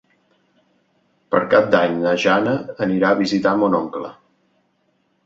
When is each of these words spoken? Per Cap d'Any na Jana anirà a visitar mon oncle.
Per 1.35 1.41
Cap 1.51 1.67
d'Any 1.75 1.99
na 2.05 2.13
Jana 2.23 2.55
anirà 2.87 3.13
a 3.13 3.19
visitar 3.21 3.55
mon 3.61 3.77
oncle. 3.81 4.11